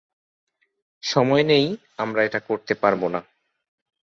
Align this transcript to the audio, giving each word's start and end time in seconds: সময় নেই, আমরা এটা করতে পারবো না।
সময় 1.03 1.43
নেই, 1.43 1.65
আমরা 1.97 2.21
এটা 2.23 2.39
করতে 2.39 2.73
পারবো 2.73 3.07
না। 3.09 3.21